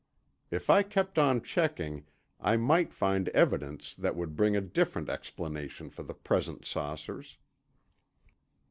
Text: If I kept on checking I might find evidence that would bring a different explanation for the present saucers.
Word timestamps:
If 0.49 0.67
I 0.71 0.81
kept 0.81 1.19
on 1.19 1.43
checking 1.43 2.07
I 2.39 2.57
might 2.57 2.91
find 2.91 3.29
evidence 3.29 3.93
that 3.93 4.15
would 4.15 4.35
bring 4.35 4.55
a 4.55 4.59
different 4.61 5.09
explanation 5.09 5.91
for 5.91 6.01
the 6.01 6.15
present 6.15 6.65
saucers. 6.65 7.37